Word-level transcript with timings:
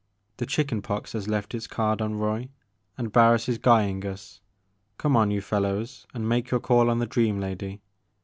The 0.37 0.47
chicken 0.47 0.81
pox 0.81 1.13
has 1.13 1.27
left 1.27 1.53
its 1.53 1.67
card 1.67 2.01
on 2.01 2.15
Roy, 2.15 2.49
and 2.97 3.11
Barris 3.11 3.47
is 3.47 3.59
guying 3.59 4.03
us. 4.03 4.41
Come 4.97 5.15
on, 5.15 5.29
you 5.29 5.41
fellows, 5.41 6.07
and 6.11 6.27
make 6.27 6.49
your 6.49 6.59
call 6.59 6.89
on 6.89 6.97
the 6.97 7.05
dream 7.05 7.39
lady. 7.39 7.83